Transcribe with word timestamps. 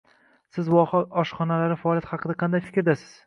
Siz 0.55 0.71
voha 0.75 1.01
oshxonalari 1.23 1.77
faoliyati 1.83 2.13
haqida 2.15 2.39
qanday 2.45 2.67
fikrdasiz? 2.71 3.15